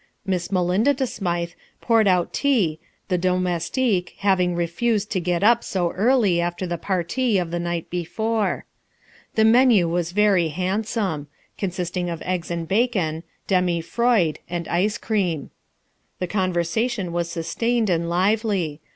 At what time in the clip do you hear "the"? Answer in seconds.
3.09-3.19, 6.65-6.79, 7.51-7.59, 9.35-9.45, 16.17-16.25